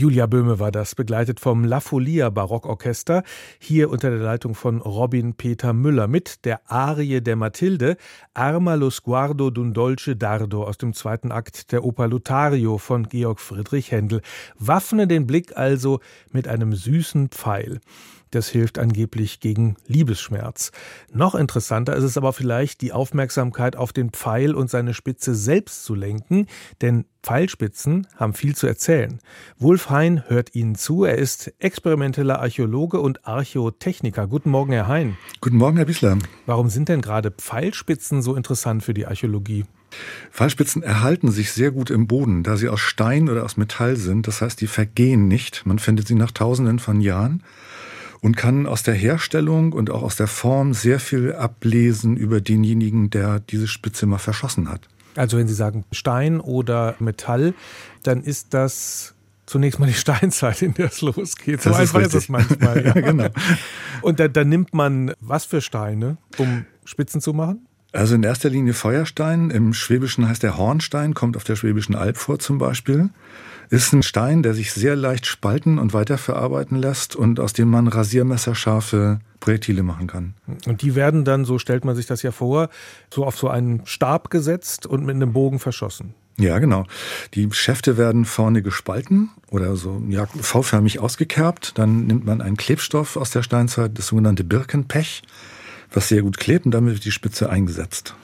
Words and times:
Julia 0.00 0.24
Böhme 0.24 0.58
war 0.58 0.72
das, 0.72 0.94
begleitet 0.94 1.40
vom 1.40 1.62
La 1.62 1.78
Folia 1.78 2.30
Barockorchester, 2.30 3.22
hier 3.58 3.90
unter 3.90 4.08
der 4.08 4.20
Leitung 4.20 4.54
von 4.54 4.80
Robin 4.80 5.34
Peter 5.34 5.74
Müller 5.74 6.08
mit 6.08 6.46
der 6.46 6.62
Arie 6.70 7.20
der 7.20 7.36
Mathilde, 7.36 7.98
Arma 8.32 8.76
lo 8.76 8.88
sguardo 8.88 9.48
d'un 9.48 9.74
dolce 9.74 10.16
dardo 10.16 10.64
aus 10.64 10.78
dem 10.78 10.94
zweiten 10.94 11.30
Akt 11.30 11.70
der 11.70 11.84
Oper 11.84 12.08
Lothario 12.08 12.78
von 12.78 13.10
Georg 13.10 13.40
Friedrich 13.40 13.92
Händel. 13.92 14.22
Waffne 14.58 15.06
den 15.06 15.26
Blick 15.26 15.58
also 15.58 16.00
mit 16.32 16.48
einem 16.48 16.72
süßen 16.74 17.28
Pfeil. 17.28 17.78
Das 18.30 18.48
hilft 18.48 18.78
angeblich 18.78 19.40
gegen 19.40 19.76
Liebesschmerz. 19.88 20.70
Noch 21.12 21.34
interessanter 21.34 21.96
ist 21.96 22.04
es 22.04 22.16
aber 22.16 22.32
vielleicht, 22.32 22.80
die 22.80 22.92
Aufmerksamkeit 22.92 23.74
auf 23.74 23.92
den 23.92 24.10
Pfeil 24.10 24.54
und 24.54 24.70
seine 24.70 24.94
Spitze 24.94 25.34
selbst 25.34 25.84
zu 25.84 25.96
lenken, 25.96 26.46
denn 26.80 27.06
Pfeilspitzen 27.24 28.06
haben 28.16 28.32
viel 28.32 28.54
zu 28.54 28.68
erzählen. 28.68 29.18
Wolf 29.58 29.90
Hein 29.90 30.22
hört 30.28 30.54
Ihnen 30.54 30.76
zu. 30.76 31.04
Er 31.04 31.18
ist 31.18 31.52
experimenteller 31.58 32.38
Archäologe 32.38 33.00
und 33.00 33.26
Archäotechniker. 33.26 34.28
Guten 34.28 34.50
Morgen, 34.50 34.72
Herr 34.72 34.86
Hein. 34.86 35.16
Guten 35.40 35.56
Morgen, 35.56 35.76
Herr 35.76 35.86
Bissler. 35.86 36.16
Warum 36.46 36.70
sind 36.70 36.88
denn 36.88 37.00
gerade 37.00 37.32
Pfeilspitzen 37.32 38.22
so 38.22 38.36
interessant 38.36 38.84
für 38.84 38.94
die 38.94 39.06
Archäologie? 39.06 39.64
Pfeilspitzen 40.30 40.84
erhalten 40.84 41.32
sich 41.32 41.52
sehr 41.52 41.72
gut 41.72 41.90
im 41.90 42.06
Boden, 42.06 42.44
da 42.44 42.56
sie 42.56 42.68
aus 42.68 42.80
Stein 42.80 43.28
oder 43.28 43.44
aus 43.44 43.56
Metall 43.56 43.96
sind. 43.96 44.28
Das 44.28 44.40
heißt, 44.40 44.60
die 44.60 44.68
vergehen 44.68 45.26
nicht. 45.26 45.66
Man 45.66 45.80
findet 45.80 46.06
sie 46.06 46.14
nach 46.14 46.30
Tausenden 46.30 46.78
von 46.78 47.00
Jahren 47.00 47.42
und 48.22 48.36
kann 48.36 48.66
aus 48.66 48.82
der 48.82 48.94
Herstellung 48.94 49.72
und 49.72 49.90
auch 49.90 50.02
aus 50.02 50.16
der 50.16 50.26
Form 50.26 50.74
sehr 50.74 51.00
viel 51.00 51.32
ablesen 51.32 52.16
über 52.16 52.40
denjenigen, 52.40 53.10
der 53.10 53.40
diese 53.40 53.68
Spitze 53.68 54.06
mal 54.06 54.18
verschossen 54.18 54.68
hat. 54.68 54.88
Also 55.16 55.38
wenn 55.38 55.48
Sie 55.48 55.54
sagen 55.54 55.84
Stein 55.92 56.40
oder 56.40 56.94
Metall, 56.98 57.54
dann 58.02 58.22
ist 58.22 58.54
das 58.54 59.14
zunächst 59.46 59.80
mal 59.80 59.86
die 59.86 59.94
Steinzeit, 59.94 60.62
in 60.62 60.74
der 60.74 60.86
es 60.86 61.00
losgeht. 61.00 61.62
So 61.62 61.70
das 61.70 61.80
einfach 61.80 62.00
ist, 62.00 62.14
es 62.14 62.28
manchmal. 62.28 62.84
Ja. 62.84 62.92
genau. 62.92 63.28
Und 64.02 64.20
dann, 64.20 64.32
dann 64.32 64.48
nimmt 64.48 64.74
man 64.74 65.12
was 65.20 65.44
für 65.44 65.60
Steine, 65.60 66.16
um 66.38 66.64
Spitzen 66.84 67.20
zu 67.20 67.32
machen? 67.32 67.66
Also 67.92 68.14
in 68.14 68.22
erster 68.22 68.48
Linie 68.48 68.72
Feuerstein. 68.72 69.50
Im 69.50 69.72
Schwäbischen 69.74 70.28
heißt 70.28 70.42
der 70.42 70.56
Hornstein, 70.56 71.14
kommt 71.14 71.36
auf 71.36 71.44
der 71.44 71.56
Schwäbischen 71.56 71.96
Alb 71.96 72.16
vor 72.16 72.38
zum 72.38 72.58
Beispiel. 72.58 73.10
Ist 73.70 73.92
ein 73.92 74.02
Stein, 74.02 74.42
der 74.42 74.52
sich 74.52 74.72
sehr 74.72 74.96
leicht 74.96 75.26
spalten 75.26 75.78
und 75.78 75.94
weiterverarbeiten 75.94 76.76
lässt 76.76 77.14
und 77.14 77.38
aus 77.38 77.52
dem 77.52 77.70
man 77.70 77.86
rasiermesserscharfe 77.86 79.20
Projektile 79.38 79.84
machen 79.84 80.08
kann. 80.08 80.34
Und 80.66 80.82
die 80.82 80.96
werden 80.96 81.24
dann, 81.24 81.44
so 81.44 81.60
stellt 81.60 81.84
man 81.84 81.94
sich 81.94 82.06
das 82.06 82.22
ja 82.22 82.32
vor, 82.32 82.68
so 83.14 83.24
auf 83.24 83.38
so 83.38 83.48
einen 83.48 83.86
Stab 83.86 84.28
gesetzt 84.28 84.86
und 84.86 85.06
mit 85.06 85.14
einem 85.14 85.32
Bogen 85.32 85.60
verschossen. 85.60 86.14
Ja, 86.36 86.58
genau. 86.58 86.84
Die 87.34 87.48
Schäfte 87.52 87.96
werden 87.96 88.24
vorne 88.24 88.60
gespalten 88.62 89.30
oder 89.50 89.76
so 89.76 90.02
ja, 90.08 90.26
V-förmig 90.26 90.98
ausgekerbt. 90.98 91.78
Dann 91.78 92.06
nimmt 92.06 92.24
man 92.24 92.40
einen 92.40 92.56
Klebstoff 92.56 93.16
aus 93.16 93.30
der 93.30 93.44
Steinzeit, 93.44 93.96
das 93.96 94.08
sogenannte 94.08 94.42
Birkenpech, 94.42 95.22
was 95.92 96.08
sehr 96.08 96.22
gut 96.22 96.38
klebt 96.38 96.64
und 96.64 96.72
damit 96.72 96.94
wird 96.94 97.04
die 97.04 97.12
Spitze 97.12 97.50
eingesetzt. 97.50 98.14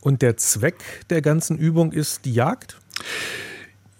Und 0.00 0.22
der 0.22 0.38
Zweck 0.38 0.76
der 1.10 1.20
ganzen 1.20 1.58
Übung 1.58 1.92
ist 1.92 2.24
die 2.24 2.32
Jagd? 2.32 2.78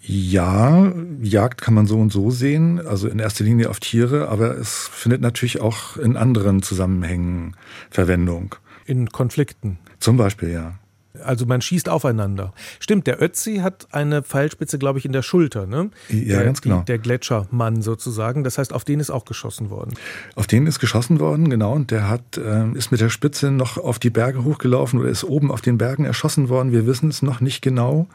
Ja, 0.09 0.93
Jagd 1.21 1.61
kann 1.61 1.75
man 1.75 1.87
so 1.87 1.99
und 1.99 2.13
so 2.13 2.31
sehen, 2.31 2.87
also 2.87 3.09
in 3.09 3.19
erster 3.19 3.43
Linie 3.43 3.69
auf 3.69 3.81
Tiere, 3.81 4.29
aber 4.29 4.57
es 4.57 4.89
findet 4.93 5.21
natürlich 5.21 5.61
auch 5.61 5.97
in 5.97 6.17
anderen 6.17 6.63
Zusammenhängen 6.63 7.57
Verwendung. 7.91 8.55
In 8.85 9.09
Konflikten. 9.09 9.79
Zum 9.99 10.17
Beispiel, 10.17 10.51
ja. 10.51 10.79
Also 11.25 11.47
man 11.47 11.61
schießt 11.61 11.89
aufeinander. 11.89 12.53
Stimmt, 12.81 13.07
der 13.07 13.23
Ötzi 13.23 13.57
hat 13.59 13.89
eine 13.93 14.23
Pfeilspitze, 14.23 14.79
glaube 14.79 14.99
ich, 14.99 15.05
in 15.05 15.13
der 15.13 15.23
Schulter, 15.23 15.67
ne? 15.67 15.91
Ja, 16.09 16.37
der, 16.37 16.45
ganz 16.45 16.61
genau. 16.61 16.83
Der 16.83 16.99
Gletschermann 16.99 17.83
sozusagen. 17.83 18.45
Das 18.45 18.59
heißt, 18.59 18.73
auf 18.73 18.85
den 18.85 19.01
ist 19.01 19.11
auch 19.11 19.25
geschossen 19.25 19.71
worden. 19.71 19.95
Auf 20.35 20.47
den 20.47 20.67
ist 20.67 20.79
geschossen 20.79 21.21
worden, 21.21 21.51
genau. 21.51 21.73
Und 21.73 21.91
der 21.91 22.09
hat, 22.09 22.37
äh, 22.37 22.71
ist 22.73 22.91
mit 22.93 23.01
der 23.01 23.11
Spitze 23.11 23.51
noch 23.51 23.79
auf 23.79 23.99
die 23.99 24.11
Berge 24.11 24.45
hochgelaufen 24.45 25.01
oder 25.01 25.09
ist 25.09 25.25
oben 25.25 25.51
auf 25.51 25.61
den 25.61 25.79
Bergen 25.79 26.05
erschossen 26.05 26.49
worden. 26.49 26.73
Wir 26.73 26.87
wissen 26.87 27.09
es 27.09 27.23
noch 27.23 27.41
nicht 27.41 27.63
genau. 27.63 28.09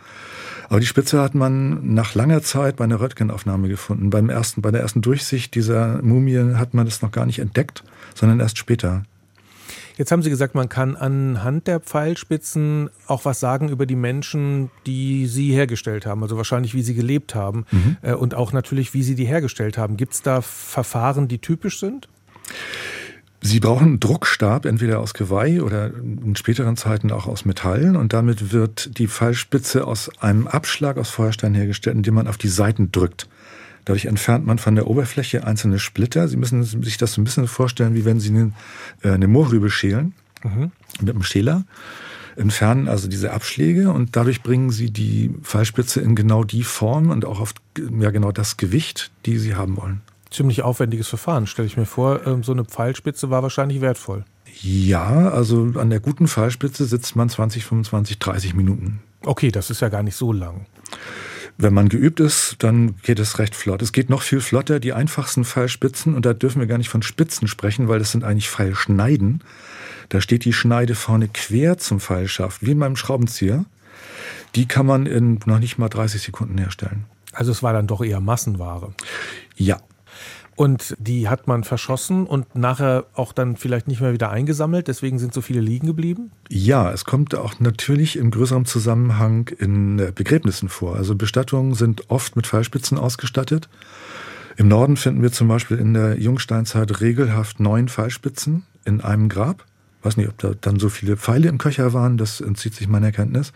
Aber 0.72 0.80
die 0.80 0.86
Spitze 0.86 1.22
hat 1.22 1.36
man 1.36 1.94
nach 1.94 2.16
langer 2.16 2.42
Zeit 2.44 2.78
bei 2.78 2.86
einer 2.86 3.02
Röntgenaufnahme 3.02 3.68
gefunden. 3.68 4.10
Beim 4.10 4.30
ersten, 4.30 4.62
bei 4.62 4.72
der 4.72 4.80
ersten 4.80 5.02
Durchsicht 5.02 5.54
dieser 5.54 6.02
Mumie 6.02 6.56
hat 6.56 6.74
man 6.74 6.86
das 6.86 7.02
noch 7.02 7.12
gar 7.12 7.26
nicht 7.26 7.40
entdeckt, 7.40 7.84
sondern 8.16 8.40
erst 8.40 8.58
später. 8.58 9.04
Jetzt 9.98 10.12
haben 10.12 10.22
Sie 10.24 10.30
gesagt, 10.30 10.56
man 10.56 10.70
kann 10.70 10.96
anhand 10.96 11.68
der 11.68 11.80
Pfeilspitzen 11.80 12.90
auch 13.08 13.26
was 13.26 13.40
sagen 13.40 13.70
über 13.70 13.86
die 13.86 13.96
Menschen, 13.96 14.72
die 14.86 15.28
sie 15.28 15.52
hergestellt 15.52 16.06
haben. 16.06 16.24
Also 16.24 16.38
wahrscheinlich, 16.38 16.74
wie 16.74 16.82
sie 16.82 16.96
gelebt 16.96 17.36
haben 17.36 17.66
mhm. 17.72 17.98
Äh, 18.02 18.14
und 18.14 18.34
auch 18.36 18.54
natürlich, 18.54 18.94
wie 18.94 19.04
sie 19.04 19.16
die 19.16 19.26
hergestellt 19.26 19.78
haben. 19.78 19.98
Gibt 19.98 20.14
es 20.14 20.22
da 20.22 20.42
Verfahren, 20.42 21.28
die 21.28 21.40
typisch 21.40 21.80
sind? 21.80 22.08
Sie 23.44 23.60
brauchen 23.60 23.88
einen 23.88 24.00
Druckstab, 24.00 24.66
entweder 24.66 25.00
aus 25.00 25.16
Geweih 25.16 25.64
oder 25.64 25.88
in 25.88 26.36
späteren 26.36 26.78
Zeiten 26.78 27.12
auch 27.12 27.26
aus 27.26 27.44
Metall. 27.44 27.96
Und 27.96 28.14
damit 28.14 28.54
wird 28.54 29.00
die 29.00 29.08
Pfeilspitze 29.08 29.88
aus 29.88 30.12
einem 30.22 30.48
Abschlag 30.48 30.98
aus 30.98 31.10
Feuerstein 31.10 31.56
hergestellt, 31.56 31.96
indem 31.96 32.14
man 32.14 32.28
auf 32.28 32.38
die 32.38 32.50
Seiten 32.50 32.92
drückt. 32.92 33.28
Dadurch 33.86 34.06
entfernt 34.06 34.46
man 34.46 34.58
von 34.58 34.76
der 34.76 34.88
Oberfläche 34.88 35.46
einzelne 35.46 35.80
Splitter. 35.80 36.28
Sie 36.28 36.38
müssen 36.38 36.64
sich 36.64 36.98
das 36.98 37.18
ein 37.18 37.24
bisschen 37.24 37.48
vorstellen, 37.48 37.96
wie 37.96 38.06
wenn 38.06 38.20
Sie 38.20 38.30
eine, 38.30 38.52
äh, 39.04 39.12
eine 39.12 39.28
Mohrrübe 39.28 39.70
schälen 39.70 40.14
mhm. 40.44 40.72
mit 41.00 41.10
einem 41.10 41.24
Schäler. 41.24 41.64
Entfernen 42.36 42.88
also 42.88 43.08
diese 43.08 43.34
Abschläge 43.34 43.92
und 43.92 44.16
dadurch 44.16 44.42
bringen 44.42 44.70
Sie 44.70 44.92
die 44.92 45.32
Pfeilspitze 45.42 46.00
in 46.02 46.16
genau 46.16 46.44
die 46.44 46.64
Form 46.64 47.10
und 47.10 47.26
auch 47.26 47.40
auf 47.40 47.54
ja, 48.00 48.12
genau 48.12 48.32
das 48.32 48.58
Gewicht, 48.58 49.12
die 49.26 49.38
Sie 49.38 49.56
haben 49.56 49.78
wollen. 49.78 50.02
Ziemlich 50.30 50.62
aufwendiges 50.62 51.10
Verfahren, 51.10 51.46
stelle 51.46 51.68
ich 51.68 51.76
mir 51.76 51.86
vor. 51.86 52.26
Ähm, 52.26 52.44
so 52.44 52.54
eine 52.54 52.64
Pfeilspitze 52.64 53.30
war 53.30 53.44
wahrscheinlich 53.44 53.82
wertvoll. 53.82 54.24
Ja, 54.62 55.30
also 55.30 55.74
an 55.76 55.90
der 55.90 56.00
guten 56.00 56.28
Pfeilspitze 56.28 56.86
sitzt 56.86 57.16
man 57.16 57.30
20, 57.30 57.66
25, 57.66 58.20
30 58.20 58.54
Minuten. 58.54 59.02
Okay, 59.24 59.52
das 59.52 59.70
ist 59.70 59.82
ja 59.82 59.90
gar 59.90 60.04
nicht 60.04 60.16
so 60.16 60.32
lang. 60.32 60.66
Wenn 61.62 61.76
man 61.76 61.90
geübt 61.90 62.20
ist, 62.20 62.56
dann 62.58 62.96
geht 63.04 63.20
es 63.20 63.38
recht 63.38 63.54
flott. 63.54 63.84
Es 63.84 63.92
geht 63.92 64.10
noch 64.10 64.24
viel 64.24 64.42
flotter, 64.42 64.80
die 64.80 64.94
einfachsten 64.94 65.46
Pfeilspitzen, 65.46 66.16
und 66.16 66.26
da 66.26 66.34
dürfen 66.34 66.60
wir 66.60 66.66
gar 66.66 66.80
nicht 66.80 66.90
von 66.90 67.04
Spitzen 67.04 67.48
sprechen, 67.48 67.88
weil 67.88 68.00
das 68.00 68.12
sind 68.12 68.24
eigentlich 68.24 68.50
Pfeilschneiden. 68.50 69.44
Da 70.10 70.22
steht 70.22 70.44
die 70.44 70.54
Schneide 70.54 70.96
vorne 70.96 71.28
quer 71.28 71.78
zum 71.78 72.00
Pfeilschaft, 72.00 72.66
wie 72.66 72.72
in 72.72 72.80
meinem 72.80 72.96
Schraubenzieher. 72.96 73.66
Die 74.56 74.68
kann 74.68 74.88
man 74.88 75.06
in 75.06 75.40
noch 75.46 75.60
nicht 75.60 75.78
mal 75.78 75.88
30 75.88 76.24
Sekunden 76.24 76.58
herstellen. 76.58 77.06
Also 77.32 77.52
es 77.52 77.62
war 77.62 77.74
dann 77.74 77.86
doch 77.86 78.04
eher 78.04 78.22
Massenware. 78.22 78.96
Ja, 79.56 79.80
und 80.56 80.96
die 81.00 81.28
hat 81.30 81.48
man 81.48 81.64
verschossen 81.64 82.26
und 82.28 82.56
nachher 82.56 83.06
auch 83.14 83.34
dann 83.34 83.56
vielleicht 83.56 83.88
nicht 83.88 84.02
mehr 84.02 84.14
wieder 84.14 84.30
eingesammelt. 84.30 84.88
Deswegen 84.88 85.18
sind 85.18 85.34
so 85.34 85.42
viele 85.42 85.62
liegen 85.62 85.88
geblieben? 85.88 86.32
Ja, 86.50 86.92
es 86.92 87.06
kommt 87.06 87.36
auch 87.36 87.60
natürlich 87.60 88.18
im 88.18 88.32
größeren 88.32 88.66
Zusammenhang 88.66 89.50
in 89.58 90.12
Begräbnissen 90.14 90.70
vor. 90.70 90.96
Also 90.96 91.16
Bestattungen 91.16 91.74
sind 91.74 92.10
oft 92.10 92.36
mit 92.36 92.48
Pfeilspitzen 92.48 92.98
ausgestattet. 92.98 93.70
Im 94.58 94.68
Norden 94.68 94.98
finden 94.98 95.22
wir 95.22 95.32
zum 95.32 95.48
Beispiel 95.48 95.78
in 95.78 95.94
der 95.94 96.20
Jungsteinzeit 96.20 97.02
regelhaft 97.02 97.60
neun 97.60 97.88
Pfeilspitzen 97.88 98.64
in 98.86 99.02
einem 99.02 99.30
Grab. 99.30 99.66
Ich 100.00 100.06
weiß 100.06 100.18
nicht, 100.18 100.30
ob 100.30 100.38
da 100.40 100.54
dann 100.60 100.80
so 100.80 100.90
viele 100.90 101.16
Pfeile 101.16 101.48
im 101.48 101.58
Köcher 101.58 101.94
waren, 101.94 102.18
das 102.18 102.42
entzieht 102.42 102.76
sich 102.76 102.88
meiner 102.88 103.12
Kenntnis. 103.12 103.54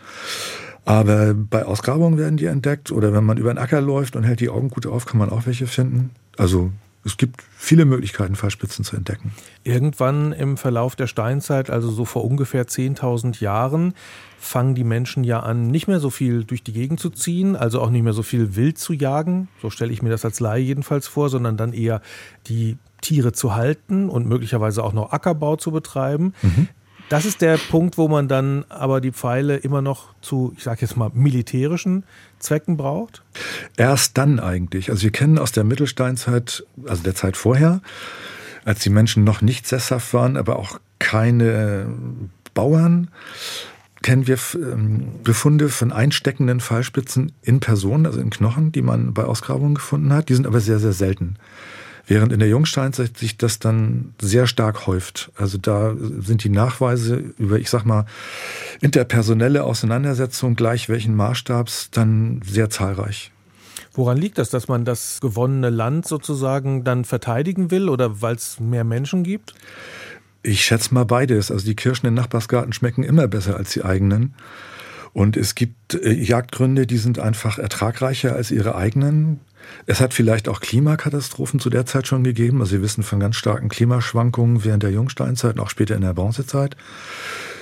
Aber 0.84 1.34
bei 1.34 1.64
Ausgrabungen 1.64 2.16
werden 2.16 2.36
die 2.36 2.46
entdeckt 2.46 2.92
oder 2.92 3.12
wenn 3.12 3.24
man 3.24 3.38
über 3.38 3.50
einen 3.50 3.58
Acker 3.58 3.80
läuft 3.80 4.14
und 4.14 4.22
hält 4.22 4.40
die 4.40 4.48
Augen 4.48 4.70
gut 4.70 4.86
auf, 4.86 5.04
kann 5.04 5.18
man 5.18 5.30
auch 5.30 5.46
welche 5.46 5.66
finden. 5.66 6.10
Also 6.36 6.70
es 7.06 7.16
gibt 7.16 7.44
viele 7.56 7.84
Möglichkeiten, 7.84 8.34
Fallspitzen 8.34 8.84
zu 8.84 8.96
entdecken. 8.96 9.32
Irgendwann 9.62 10.32
im 10.32 10.56
Verlauf 10.56 10.96
der 10.96 11.06
Steinzeit, 11.06 11.70
also 11.70 11.88
so 11.88 12.04
vor 12.04 12.24
ungefähr 12.24 12.66
10.000 12.66 13.40
Jahren, 13.40 13.94
fangen 14.38 14.74
die 14.74 14.84
Menschen 14.84 15.22
ja 15.22 15.40
an, 15.40 15.68
nicht 15.68 15.86
mehr 15.86 16.00
so 16.00 16.10
viel 16.10 16.44
durch 16.44 16.64
die 16.64 16.72
Gegend 16.72 16.98
zu 16.98 17.10
ziehen, 17.10 17.54
also 17.54 17.80
auch 17.80 17.90
nicht 17.90 18.02
mehr 18.02 18.12
so 18.12 18.22
viel 18.22 18.56
wild 18.56 18.78
zu 18.78 18.92
jagen. 18.92 19.48
So 19.62 19.70
stelle 19.70 19.92
ich 19.92 20.02
mir 20.02 20.10
das 20.10 20.24
als 20.24 20.40
Laie 20.40 20.62
jedenfalls 20.62 21.06
vor, 21.06 21.30
sondern 21.30 21.56
dann 21.56 21.72
eher 21.72 22.02
die 22.48 22.76
Tiere 23.00 23.32
zu 23.32 23.54
halten 23.54 24.08
und 24.08 24.26
möglicherweise 24.26 24.82
auch 24.82 24.92
noch 24.92 25.12
Ackerbau 25.12 25.54
zu 25.56 25.70
betreiben. 25.70 26.34
Mhm. 26.42 26.68
Das 27.08 27.24
ist 27.24 27.40
der 27.40 27.56
Punkt, 27.56 27.98
wo 27.98 28.08
man 28.08 28.26
dann 28.26 28.64
aber 28.68 29.00
die 29.00 29.12
Pfeile 29.12 29.56
immer 29.56 29.80
noch 29.80 30.14
zu, 30.22 30.52
ich 30.56 30.64
sage 30.64 30.80
jetzt 30.80 30.96
mal, 30.96 31.10
militärischen 31.14 32.04
Zwecken 32.40 32.76
braucht? 32.76 33.22
Erst 33.76 34.18
dann 34.18 34.40
eigentlich. 34.40 34.90
Also 34.90 35.04
wir 35.04 35.12
kennen 35.12 35.38
aus 35.38 35.52
der 35.52 35.64
Mittelsteinzeit, 35.64 36.64
also 36.86 37.02
der 37.02 37.14
Zeit 37.14 37.36
vorher, 37.36 37.80
als 38.64 38.80
die 38.80 38.90
Menschen 38.90 39.22
noch 39.22 39.40
nicht 39.40 39.68
sesshaft 39.68 40.12
waren, 40.14 40.36
aber 40.36 40.58
auch 40.58 40.80
keine 40.98 41.86
Bauern, 42.54 43.08
kennen 44.02 44.26
wir 44.26 44.38
ähm, 44.54 45.22
Befunde 45.22 45.68
von 45.68 45.92
einsteckenden 45.92 46.60
Pfeilspitzen 46.60 47.32
in 47.42 47.60
Personen, 47.60 48.06
also 48.06 48.20
in 48.20 48.30
Knochen, 48.30 48.72
die 48.72 48.82
man 48.82 49.14
bei 49.14 49.24
Ausgrabungen 49.24 49.74
gefunden 49.74 50.12
hat. 50.12 50.28
Die 50.28 50.34
sind 50.34 50.46
aber 50.46 50.60
sehr, 50.60 50.78
sehr 50.78 50.92
selten. 50.92 51.36
Während 52.08 52.32
in 52.32 52.38
der 52.38 52.48
Jungsteinzeit 52.48 53.18
sich 53.18 53.36
das 53.36 53.58
dann 53.58 54.14
sehr 54.20 54.46
stark 54.46 54.86
häuft. 54.86 55.32
Also 55.36 55.58
da 55.58 55.94
sind 56.20 56.44
die 56.44 56.48
Nachweise 56.48 57.16
über, 57.38 57.58
ich 57.58 57.68
sag 57.68 57.84
mal, 57.84 58.06
interpersonelle 58.80 59.64
Auseinandersetzungen 59.64 60.54
gleich 60.54 60.88
welchen 60.88 61.16
Maßstabs 61.16 61.90
dann 61.90 62.40
sehr 62.44 62.70
zahlreich. 62.70 63.32
Woran 63.92 64.18
liegt 64.18 64.38
das, 64.38 64.50
dass 64.50 64.68
man 64.68 64.84
das 64.84 65.20
gewonnene 65.20 65.70
Land 65.70 66.06
sozusagen 66.06 66.84
dann 66.84 67.04
verteidigen 67.04 67.70
will 67.70 67.88
oder 67.88 68.20
weil 68.22 68.36
es 68.36 68.60
mehr 68.60 68.84
Menschen 68.84 69.24
gibt? 69.24 69.54
Ich 70.42 70.64
schätze 70.64 70.94
mal 70.94 71.06
beides. 71.06 71.50
Also 71.50 71.66
die 71.66 71.74
Kirschen 71.74 72.06
im 72.06 72.14
Nachbarsgarten 72.14 72.72
schmecken 72.72 73.02
immer 73.02 73.26
besser 73.26 73.56
als 73.56 73.72
die 73.72 73.84
eigenen. 73.84 74.34
Und 75.16 75.38
es 75.38 75.54
gibt 75.54 75.94
äh, 75.94 76.12
Jagdgründe, 76.12 76.86
die 76.86 76.98
sind 76.98 77.18
einfach 77.18 77.58
ertragreicher 77.58 78.34
als 78.34 78.50
ihre 78.50 78.74
eigenen. 78.74 79.40
Es 79.86 80.02
hat 80.02 80.12
vielleicht 80.12 80.46
auch 80.46 80.60
Klimakatastrophen 80.60 81.58
zu 81.58 81.70
der 81.70 81.86
Zeit 81.86 82.06
schon 82.06 82.22
gegeben. 82.22 82.60
Also 82.60 82.72
wir 82.72 82.82
wissen 82.82 83.02
von 83.02 83.18
ganz 83.18 83.36
starken 83.36 83.70
Klimaschwankungen 83.70 84.62
während 84.62 84.82
der 84.82 84.90
Jungsteinzeit 84.90 85.54
und 85.54 85.60
auch 85.60 85.70
später 85.70 85.94
in 85.94 86.02
der 86.02 86.12
Bronzezeit, 86.12 86.76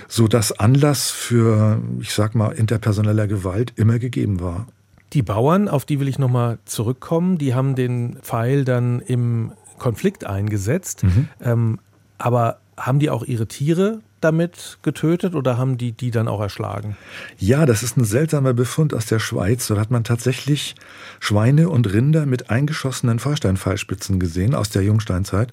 so 0.09 0.27
dass 0.27 0.51
Anlass 0.51 1.13
für, 1.13 1.81
ich 2.01 2.13
sag 2.13 2.35
mal, 2.35 2.51
interpersoneller 2.51 3.29
Gewalt 3.29 3.73
immer 3.77 4.01
gegeben 4.01 4.41
war. 4.41 4.67
Die 5.13 5.23
Bauern, 5.23 5.69
auf 5.69 5.85
die 5.85 6.01
will 6.01 6.09
ich 6.09 6.19
nochmal 6.19 6.59
zurückkommen, 6.65 7.39
die 7.39 7.55
haben 7.55 7.77
den 7.77 8.17
Pfeil 8.21 8.65
dann 8.65 8.99
im 8.99 9.53
Konflikt 9.79 10.27
eingesetzt. 10.27 11.05
Mhm. 11.05 11.29
Ähm, 11.41 11.79
aber 12.19 12.59
haben 12.77 12.99
die 12.99 13.11
auch 13.11 13.23
ihre 13.23 13.47
Tiere 13.47 14.01
damit 14.25 14.79
getötet 14.83 15.35
oder 15.35 15.59
haben 15.59 15.79
die 15.79 15.93
die 15.93 16.11
dann 16.11 16.27
auch 16.27 16.41
erschlagen? 16.41 16.97
Ja, 17.39 17.67
das 17.67 17.83
ist 17.83 17.97
ein 17.97 18.05
seltsamer 18.05 18.55
Befund 18.55 18.95
aus 18.95 19.07
der 19.07 19.19
Schweiz. 19.19 19.67
Da 19.69 19.77
hat 19.77 19.91
man 19.91 20.03
tatsächlich 20.03 20.75
Schweine 21.21 21.69
und 21.69 21.93
Rinder 21.93 22.27
mit 22.27 22.51
eingeschossenen 22.51 23.19
Feuersteinpfeilspitzen 23.19 24.19
gesehen 24.19 24.55
aus 24.55 24.71
der 24.71 24.83
Jungsteinzeit. 24.83 25.53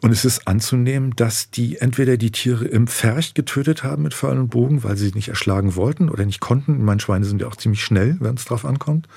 Und 0.00 0.10
es 0.10 0.24
ist 0.24 0.46
anzunehmen, 0.46 1.12
dass 1.16 1.50
die 1.50 1.78
entweder 1.78 2.16
die 2.16 2.30
Tiere 2.30 2.66
im 2.66 2.86
Pfercht 2.88 3.34
getötet 3.34 3.84
haben 3.84 4.02
mit 4.02 4.12
Pfeil 4.12 4.38
und 4.38 4.48
Bogen, 4.48 4.84
weil 4.84 4.96
sie 4.96 5.12
nicht 5.14 5.28
erschlagen 5.28 5.76
wollten 5.76 6.10
oder 6.10 6.26
nicht 6.26 6.40
konnten. 6.40 6.84
Meine 6.84 7.00
Schweine 7.00 7.24
sind 7.24 7.40
ja 7.40 7.46
auch 7.46 7.56
ziemlich 7.56 7.82
schnell, 7.82 8.16
wenn 8.20 8.34
es 8.34 8.44
drauf 8.44 8.64
ankommt. 8.64 9.08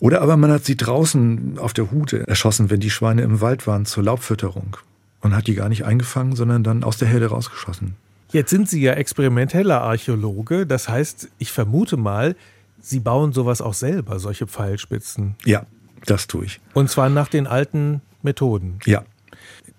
Oder 0.00 0.22
aber 0.22 0.36
man 0.36 0.50
hat 0.50 0.64
sie 0.64 0.76
draußen 0.76 1.58
auf 1.58 1.72
der 1.72 1.90
Hute 1.90 2.26
erschossen, 2.26 2.70
wenn 2.70 2.80
die 2.80 2.90
Schweine 2.90 3.22
im 3.22 3.40
Wald 3.40 3.66
waren 3.66 3.84
zur 3.84 4.02
Laubfütterung 4.02 4.76
und 5.20 5.34
hat 5.34 5.46
die 5.46 5.54
gar 5.54 5.68
nicht 5.68 5.84
eingefangen, 5.84 6.36
sondern 6.36 6.62
dann 6.64 6.84
aus 6.84 6.96
der 6.98 7.08
Herde 7.08 7.26
rausgeschossen. 7.26 7.94
Jetzt 8.32 8.50
sind 8.50 8.68
Sie 8.68 8.80
ja 8.80 8.92
experimenteller 8.92 9.80
Archäologe, 9.80 10.66
das 10.66 10.88
heißt, 10.88 11.28
ich 11.38 11.50
vermute 11.50 11.96
mal, 11.96 12.36
Sie 12.80 13.00
bauen 13.00 13.32
sowas 13.32 13.60
auch 13.60 13.74
selber, 13.74 14.18
solche 14.20 14.46
Pfeilspitzen. 14.46 15.34
Ja, 15.44 15.66
das 16.06 16.26
tue 16.26 16.46
ich. 16.46 16.60
Und 16.72 16.88
zwar 16.88 17.10
nach 17.10 17.28
den 17.28 17.46
alten 17.46 18.00
Methoden. 18.22 18.78
Ja, 18.86 19.02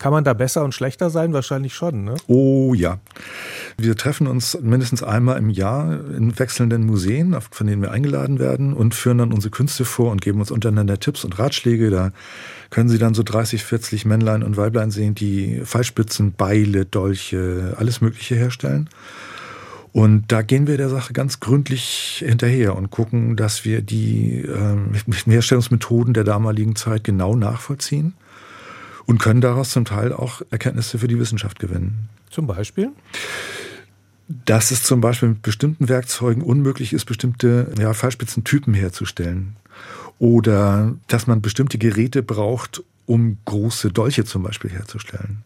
kann 0.01 0.11
man 0.11 0.23
da 0.23 0.33
besser 0.33 0.63
und 0.63 0.73
schlechter 0.73 1.11
sein? 1.11 1.31
Wahrscheinlich 1.31 1.75
schon, 1.75 2.03
ne? 2.03 2.15
Oh 2.25 2.73
ja. 2.73 2.97
Wir 3.77 3.95
treffen 3.95 4.25
uns 4.25 4.57
mindestens 4.59 5.03
einmal 5.03 5.37
im 5.37 5.51
Jahr 5.51 5.91
in 6.17 6.39
wechselnden 6.39 6.87
Museen, 6.87 7.37
von 7.51 7.67
denen 7.67 7.83
wir 7.83 7.91
eingeladen 7.91 8.39
werden 8.39 8.73
und 8.73 8.95
führen 8.95 9.19
dann 9.19 9.31
unsere 9.31 9.51
Künste 9.51 9.85
vor 9.85 10.11
und 10.11 10.19
geben 10.19 10.39
uns 10.39 10.49
untereinander 10.49 10.99
Tipps 10.99 11.23
und 11.23 11.37
Ratschläge. 11.37 11.91
Da 11.91 12.13
können 12.71 12.89
Sie 12.89 12.97
dann 12.97 13.13
so 13.13 13.21
30, 13.21 13.63
40 13.63 14.05
Männlein 14.05 14.41
und 14.41 14.57
Weiblein 14.57 14.89
sehen, 14.89 15.13
die 15.13 15.61
Pfeilspitzen, 15.63 16.31
Beile, 16.31 16.85
Dolche, 16.85 17.75
alles 17.77 18.01
Mögliche 18.01 18.33
herstellen. 18.33 18.89
Und 19.91 20.31
da 20.31 20.41
gehen 20.41 20.65
wir 20.65 20.77
der 20.77 20.89
Sache 20.89 21.13
ganz 21.13 21.39
gründlich 21.39 22.23
hinterher 22.25 22.75
und 22.75 22.89
gucken, 22.89 23.35
dass 23.35 23.65
wir 23.65 23.83
die 23.83 24.45
äh, 24.45 25.31
Herstellungsmethoden 25.31 26.15
der 26.15 26.23
damaligen 26.23 26.75
Zeit 26.75 27.03
genau 27.03 27.35
nachvollziehen 27.35 28.15
und 29.05 29.19
können 29.19 29.41
daraus 29.41 29.71
zum 29.71 29.85
Teil 29.85 30.13
auch 30.13 30.41
Erkenntnisse 30.49 30.99
für 30.99 31.07
die 31.07 31.19
Wissenschaft 31.19 31.59
gewinnen. 31.59 32.09
Zum 32.29 32.47
Beispiel? 32.47 32.91
Dass 34.27 34.71
es 34.71 34.83
zum 34.83 35.01
Beispiel 35.01 35.29
mit 35.29 35.41
bestimmten 35.41 35.89
Werkzeugen 35.89 36.41
unmöglich 36.41 36.93
ist, 36.93 37.05
bestimmte 37.05 37.73
ja, 37.77 37.93
Fallspitzentypen 37.93 38.73
herzustellen. 38.73 39.57
Oder 40.19 40.93
dass 41.07 41.27
man 41.27 41.41
bestimmte 41.41 41.77
Geräte 41.77 42.23
braucht, 42.23 42.83
um 43.05 43.37
große 43.45 43.91
Dolche 43.91 44.23
zum 44.23 44.43
Beispiel 44.43 44.71
herzustellen. 44.71 45.43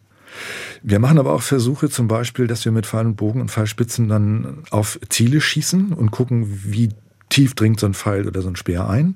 Wir 0.84 1.00
machen 1.00 1.18
aber 1.18 1.34
auch 1.34 1.42
Versuche 1.42 1.90
zum 1.90 2.08
Beispiel, 2.08 2.48
dass 2.48 2.66
wir 2.66 2.72
mit 2.72 2.86
Pfeil 2.86 3.06
und 3.06 3.16
Bogen 3.16 3.42
und 3.42 3.52
Pfeilspitzen 3.52 4.10
dann 4.10 4.64
auf 4.70 5.00
Ziele 5.10 5.42
schießen 5.42 5.94
und 5.94 6.12
gucken, 6.12 6.60
wie 6.66 6.90
tief 7.30 7.56
dringt 7.56 7.80
so 7.80 7.86
ein 7.86 7.94
Pfeil 7.94 8.28
oder 8.28 8.42
so 8.42 8.50
ein 8.50 8.56
Speer 8.56 8.90
ein. 8.90 9.16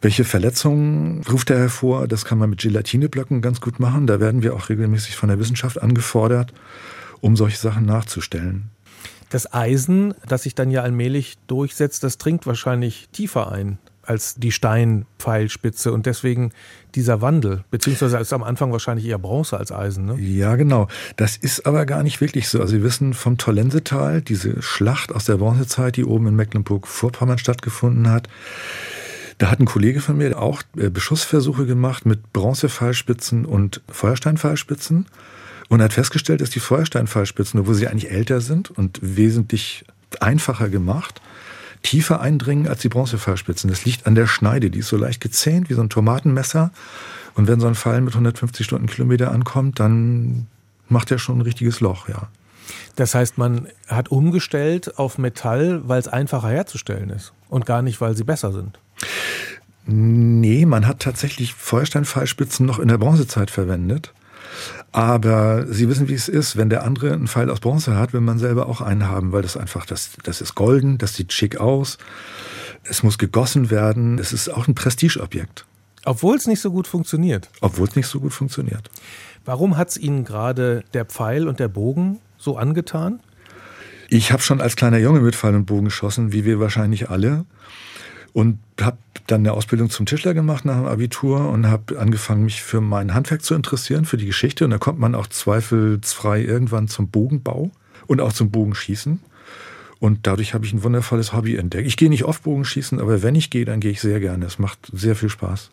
Welche 0.00 0.24
Verletzungen 0.24 1.24
ruft 1.30 1.50
er 1.50 1.58
hervor? 1.58 2.06
Das 2.06 2.24
kann 2.24 2.38
man 2.38 2.50
mit 2.50 2.60
Gelatineblöcken 2.60 3.42
ganz 3.42 3.60
gut 3.60 3.80
machen. 3.80 4.06
Da 4.06 4.20
werden 4.20 4.42
wir 4.42 4.54
auch 4.54 4.68
regelmäßig 4.68 5.16
von 5.16 5.28
der 5.28 5.38
Wissenschaft 5.38 5.82
angefordert, 5.82 6.52
um 7.20 7.36
solche 7.36 7.58
Sachen 7.58 7.84
nachzustellen. 7.84 8.70
Das 9.30 9.52
Eisen, 9.52 10.14
das 10.26 10.44
sich 10.44 10.54
dann 10.54 10.70
ja 10.70 10.82
allmählich 10.82 11.36
durchsetzt, 11.48 12.02
das 12.04 12.16
dringt 12.16 12.46
wahrscheinlich 12.46 13.08
tiefer 13.12 13.52
ein 13.52 13.78
als 14.08 14.36
die 14.36 14.52
Steinpfeilspitze 14.52 15.92
und 15.92 16.06
deswegen 16.06 16.52
dieser 16.94 17.20
Wandel, 17.20 17.64
beziehungsweise 17.70 18.16
ist 18.16 18.32
am 18.32 18.42
Anfang 18.42 18.72
wahrscheinlich 18.72 19.06
eher 19.06 19.18
Bronze 19.18 19.58
als 19.58 19.70
Eisen. 19.70 20.06
Ne? 20.06 20.18
Ja, 20.18 20.56
genau. 20.56 20.88
Das 21.16 21.36
ist 21.36 21.66
aber 21.66 21.84
gar 21.84 22.02
nicht 22.02 22.22
wirklich 22.22 22.48
so. 22.48 22.60
Also 22.60 22.76
Sie 22.76 22.82
wissen 22.82 23.12
vom 23.12 23.36
Tollensetal, 23.36 24.22
diese 24.22 24.62
Schlacht 24.62 25.14
aus 25.14 25.26
der 25.26 25.36
Bronzezeit, 25.36 25.96
die 25.96 26.06
oben 26.06 26.28
in 26.28 26.36
Mecklenburg-Vorpommern 26.36 27.36
stattgefunden 27.36 28.10
hat, 28.10 28.30
da 29.38 29.50
hat 29.50 29.60
ein 29.60 29.66
Kollege 29.66 30.00
von 30.00 30.16
mir 30.16 30.40
auch 30.40 30.62
äh, 30.76 30.90
Beschussversuche 30.90 31.64
gemacht 31.64 32.04
mit 32.06 32.32
Bronzefallspitzen 32.32 33.44
und 33.44 33.80
Feuersteinfallspitzen 33.88 35.06
und 35.68 35.82
hat 35.82 35.92
festgestellt, 35.92 36.40
dass 36.40 36.50
die 36.50 36.60
Feuersteinfallspitzen, 36.60 37.60
obwohl 37.60 37.74
sie 37.74 37.88
eigentlich 37.88 38.10
älter 38.10 38.40
sind 38.40 38.70
und 38.70 38.98
wesentlich 39.00 39.84
einfacher 40.20 40.68
gemacht, 40.68 41.20
tiefer 41.82 42.20
eindringen 42.20 42.66
als 42.66 42.80
die 42.80 42.88
Bronzefallspitzen. 42.88 43.70
Das 43.70 43.84
liegt 43.84 44.06
an 44.06 44.14
der 44.14 44.26
Schneide, 44.26 44.70
die 44.70 44.80
ist 44.80 44.88
so 44.88 44.96
leicht 44.96 45.20
gezähnt 45.20 45.70
wie 45.70 45.74
so 45.74 45.82
ein 45.82 45.90
Tomatenmesser. 45.90 46.72
Und 47.34 47.46
wenn 47.46 47.60
so 47.60 47.68
ein 47.68 47.76
Fall 47.76 48.00
mit 48.00 48.14
150 48.14 48.66
Stundenkilometer 48.66 49.30
ankommt, 49.30 49.78
dann 49.78 50.48
macht 50.88 51.12
er 51.12 51.18
schon 51.18 51.38
ein 51.38 51.42
richtiges 51.42 51.80
Loch, 51.80 52.08
ja. 52.08 52.28
Das 52.96 53.14
heißt, 53.14 53.38
man 53.38 53.68
hat 53.86 54.10
umgestellt 54.10 54.98
auf 54.98 55.18
Metall, 55.18 55.82
weil 55.86 56.00
es 56.00 56.08
einfacher 56.08 56.48
herzustellen 56.48 57.10
ist 57.10 57.32
und 57.48 57.64
gar 57.64 57.80
nicht, 57.80 58.00
weil 58.00 58.16
sie 58.16 58.24
besser 58.24 58.52
sind. 58.52 58.78
Nee, 59.90 60.66
man 60.66 60.86
hat 60.86 61.00
tatsächlich 61.00 61.54
Feuersteinpfeilspitzen 61.54 62.66
noch 62.66 62.78
in 62.78 62.88
der 62.88 62.98
Bronzezeit 62.98 63.50
verwendet. 63.50 64.12
Aber 64.92 65.66
Sie 65.66 65.88
wissen, 65.88 66.08
wie 66.08 66.14
es 66.14 66.28
ist. 66.28 66.58
Wenn 66.58 66.68
der 66.68 66.84
andere 66.84 67.14
einen 67.14 67.26
Pfeil 67.26 67.48
aus 67.48 67.60
Bronze 67.60 67.96
hat, 67.96 68.12
will 68.12 68.20
man 68.20 68.38
selber 68.38 68.68
auch 68.68 68.82
einen 68.82 69.08
haben, 69.08 69.32
weil 69.32 69.40
das 69.40 69.56
einfach, 69.56 69.86
das, 69.86 70.10
das 70.24 70.42
ist 70.42 70.54
golden, 70.54 70.98
das 70.98 71.14
sieht 71.14 71.32
schick 71.32 71.56
aus. 71.58 71.96
Es 72.84 73.02
muss 73.02 73.16
gegossen 73.16 73.70
werden. 73.70 74.18
Es 74.18 74.34
ist 74.34 74.50
auch 74.50 74.68
ein 74.68 74.74
Prestigeobjekt. 74.74 75.64
Obwohl 76.04 76.36
es 76.36 76.46
nicht 76.46 76.60
so 76.60 76.70
gut 76.70 76.86
funktioniert. 76.86 77.48
Obwohl 77.62 77.88
es 77.88 77.96
nicht 77.96 78.08
so 78.08 78.20
gut 78.20 78.34
funktioniert. 78.34 78.90
Warum 79.46 79.78
hat 79.78 79.88
es 79.88 79.96
Ihnen 79.96 80.24
gerade 80.24 80.84
der 80.92 81.06
Pfeil 81.06 81.48
und 81.48 81.60
der 81.60 81.68
Bogen 81.68 82.18
so 82.36 82.58
angetan? 82.58 83.20
Ich 84.10 84.32
habe 84.32 84.42
schon 84.42 84.60
als 84.60 84.76
kleiner 84.76 84.98
Junge 84.98 85.20
mit 85.20 85.34
Pfeil 85.34 85.54
und 85.54 85.64
Bogen 85.64 85.86
geschossen, 85.86 86.32
wie 86.32 86.44
wir 86.44 86.60
wahrscheinlich 86.60 87.08
alle 87.08 87.46
und 88.38 88.60
habe 88.80 88.98
dann 89.26 89.40
eine 89.40 89.52
Ausbildung 89.52 89.90
zum 89.90 90.06
Tischler 90.06 90.32
gemacht 90.32 90.64
nach 90.64 90.76
dem 90.76 90.86
Abitur 90.86 91.48
und 91.50 91.66
habe 91.66 91.98
angefangen, 91.98 92.44
mich 92.44 92.62
für 92.62 92.80
mein 92.80 93.12
Handwerk 93.12 93.42
zu 93.42 93.56
interessieren, 93.56 94.04
für 94.04 94.16
die 94.16 94.26
Geschichte. 94.26 94.64
Und 94.64 94.70
da 94.70 94.78
kommt 94.78 95.00
man 95.00 95.16
auch 95.16 95.26
zweifelsfrei 95.26 96.42
irgendwann 96.42 96.86
zum 96.86 97.08
Bogenbau 97.08 97.72
und 98.06 98.20
auch 98.20 98.32
zum 98.32 98.52
Bogenschießen. 98.52 99.18
Und 99.98 100.28
dadurch 100.28 100.54
habe 100.54 100.64
ich 100.64 100.72
ein 100.72 100.84
wundervolles 100.84 101.32
Hobby 101.32 101.56
entdeckt. 101.56 101.88
Ich 101.88 101.96
gehe 101.96 102.08
nicht 102.08 102.26
oft 102.26 102.44
Bogenschießen, 102.44 103.00
aber 103.00 103.24
wenn 103.24 103.34
ich 103.34 103.50
gehe, 103.50 103.64
dann 103.64 103.80
gehe 103.80 103.90
ich 103.90 104.00
sehr 104.00 104.20
gerne. 104.20 104.46
Es 104.46 104.60
macht 104.60 104.88
sehr 104.92 105.16
viel 105.16 105.30
Spaß. 105.30 105.72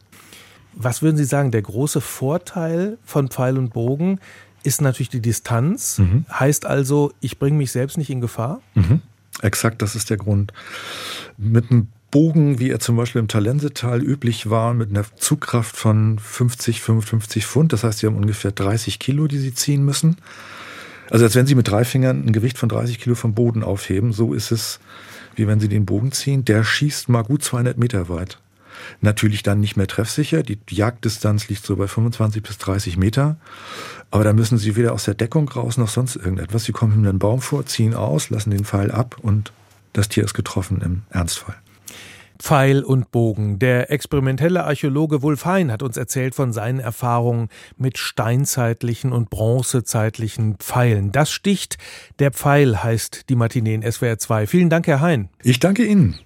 Was 0.73 1.03
würden 1.03 1.17
Sie 1.17 1.25
sagen, 1.25 1.51
der 1.51 1.61
große 1.61 2.01
Vorteil 2.01 2.97
von 3.05 3.27
Pfeil 3.27 3.59
und 3.59 3.73
Bogen 3.73 4.19
ist 4.63 4.81
natürlich 4.81 5.09
die 5.09 5.21
Distanz. 5.21 5.99
Mhm. 5.99 6.25
Heißt 6.31 6.65
also, 6.65 7.13
ich 7.19 7.37
bringe 7.37 7.59
mich 7.59 7.71
selbst 7.71 7.99
nicht 7.99 8.09
in 8.09 8.21
Gefahr? 8.21 8.63
Mhm. 8.73 9.01
Exakt, 9.43 9.83
das 9.83 9.95
ist 9.95 10.09
der 10.09 10.17
Grund. 10.17 10.51
Mit 11.37 11.69
einem 11.69 11.89
Bogen, 12.15 12.59
wie 12.59 12.69
er 12.69 12.79
zum 12.79 12.95
Beispiel 12.95 13.19
im 13.19 13.27
Talensetal 13.27 14.01
üblich 14.01 14.49
war, 14.49 14.73
mit 14.73 14.89
einer 14.89 15.03
Zugkraft 15.17 15.75
von 15.75 16.17
50, 16.17 16.79
55 16.79 17.45
Pfund. 17.45 17.73
Das 17.73 17.83
heißt, 17.83 17.99
sie 17.99 18.07
haben 18.07 18.15
ungefähr 18.15 18.53
30 18.53 18.99
Kilo, 18.99 19.27
die 19.27 19.37
sie 19.37 19.53
ziehen 19.53 19.83
müssen. 19.83 20.15
Also 21.09 21.25
als 21.25 21.35
wenn 21.35 21.45
sie 21.45 21.55
mit 21.55 21.67
drei 21.67 21.83
Fingern 21.83 22.25
ein 22.25 22.31
Gewicht 22.31 22.57
von 22.57 22.69
30 22.69 22.99
Kilo 22.99 23.15
vom 23.15 23.33
Boden 23.33 23.65
aufheben. 23.65 24.13
So 24.13 24.33
ist 24.33 24.53
es, 24.53 24.79
wie 25.35 25.45
wenn 25.45 25.59
sie 25.59 25.67
den 25.67 25.85
Bogen 25.85 26.13
ziehen. 26.13 26.45
Der 26.45 26.63
schießt 26.63 27.09
mal 27.09 27.23
gut 27.23 27.43
200 27.43 27.77
Meter 27.77 28.07
weit. 28.07 28.39
Natürlich 29.01 29.43
dann 29.43 29.59
nicht 29.59 29.75
mehr 29.75 29.87
treffsicher. 29.87 30.41
Die 30.41 30.57
Jagddistanz 30.69 31.49
liegt 31.49 31.65
so 31.65 31.75
bei 31.75 31.89
25 31.89 32.41
bis 32.41 32.57
30 32.59 32.95
Meter. 32.95 33.35
Aber 34.09 34.23
da 34.23 34.31
müssen 34.31 34.57
sie 34.57 34.77
weder 34.77 34.93
aus 34.93 35.03
der 35.03 35.15
Deckung 35.15 35.49
raus 35.49 35.75
noch 35.75 35.89
sonst 35.89 36.15
irgendetwas. 36.15 36.63
Sie 36.63 36.71
kommen 36.71 36.93
hinter 36.93 37.09
einen 37.09 37.19
Baum 37.19 37.41
vor, 37.41 37.65
ziehen 37.65 37.93
aus, 37.93 38.29
lassen 38.29 38.51
den 38.51 38.63
Pfeil 38.63 38.89
ab 38.89 39.17
und 39.21 39.51
das 39.91 40.07
Tier 40.07 40.23
ist 40.23 40.33
getroffen 40.33 40.79
im 40.81 41.01
Ernstfall. 41.09 41.55
Pfeil 42.39 42.83
und 42.83 43.11
Bogen. 43.11 43.59
Der 43.59 43.91
experimentelle 43.91 44.63
Archäologe 44.63 45.21
Wulf 45.21 45.45
Hein 45.45 45.71
hat 45.71 45.83
uns 45.83 45.97
erzählt 45.97 46.35
von 46.35 46.53
seinen 46.53 46.79
Erfahrungen 46.79 47.49
mit 47.77 47.97
steinzeitlichen 47.97 49.11
und 49.11 49.29
bronzezeitlichen 49.29 50.57
Pfeilen. 50.57 51.11
Das 51.11 51.31
sticht. 51.31 51.77
Der 52.19 52.31
Pfeil 52.31 52.83
heißt 52.83 53.29
die 53.29 53.35
Matinee 53.35 53.75
in 53.75 53.91
SWR 53.91 54.17
2. 54.17 54.47
Vielen 54.47 54.69
Dank, 54.69 54.87
Herr 54.87 55.01
Hein. 55.01 55.29
Ich 55.43 55.59
danke 55.59 55.85
Ihnen. 55.85 56.19